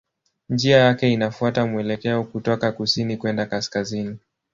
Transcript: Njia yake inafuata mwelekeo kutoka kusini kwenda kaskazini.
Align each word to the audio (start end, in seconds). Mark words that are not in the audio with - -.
Njia 0.49 0.77
yake 0.77 1.11
inafuata 1.13 1.65
mwelekeo 1.65 2.23
kutoka 2.23 2.71
kusini 2.71 3.17
kwenda 3.17 3.45
kaskazini. 3.45 4.17